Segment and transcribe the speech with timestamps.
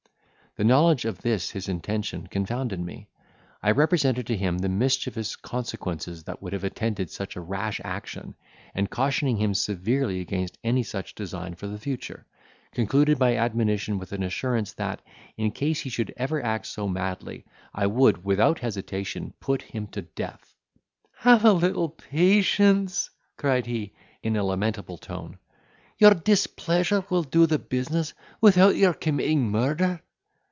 [0.57, 3.07] The knowledge of this his intention confounded me.
[3.63, 8.35] I represented to him the mischievous consequences that would have attended such a rash action,
[8.75, 12.25] and, cautioning him severely against any such design for the future,
[12.73, 15.01] concluded my admonition with an assurance, that,
[15.37, 20.01] in case he should ever act so madly, I would, without hesitation, put him to
[20.01, 20.53] death.
[21.19, 25.37] "Have a little patience!" cried he, in a lamentable tone;
[25.97, 30.01] "your displeasure will do the business, without your committing murder."